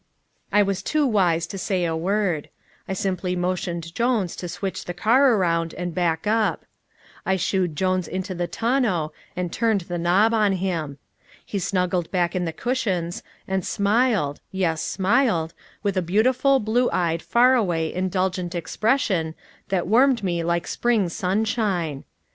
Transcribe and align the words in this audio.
I 0.51 0.63
was 0.63 0.81
too 0.81 1.05
wise 1.05 1.45
to 1.45 1.59
say 1.59 1.85
a 1.85 1.95
word. 1.95 2.49
I 2.87 2.93
simply 2.93 3.35
motioned 3.35 3.93
James 3.93 4.35
to 4.37 4.49
switch 4.49 4.85
the 4.85 4.95
car 4.95 5.33
around 5.35 5.75
and 5.75 5.93
back 5.93 6.25
up. 6.25 6.65
I 7.23 7.35
shooed 7.35 7.75
Jones 7.75 8.07
into 8.07 8.33
the 8.33 8.47
tonneau 8.47 9.13
and 9.35 9.53
turned 9.53 9.81
the 9.81 9.99
knob 9.99 10.33
on 10.33 10.53
him. 10.53 10.97
He 11.45 11.59
snuggled 11.59 12.09
back 12.09 12.35
in 12.35 12.45
the 12.45 12.51
cushions, 12.51 13.21
and 13.47 13.63
smiled 13.63 14.41
yes 14.51 14.81
smiled 14.81 15.53
with 15.83 15.95
a 15.95 16.01
beautiful, 16.01 16.59
blue 16.59 16.89
eyed, 16.89 17.21
far 17.21 17.53
away, 17.53 17.93
indulgent 17.93 18.55
expression 18.55 19.35
that 19.69 19.85
warmed 19.85 20.23
me 20.23 20.43
like 20.43 20.65
spring 20.65 21.09
sunshine. 21.09 22.05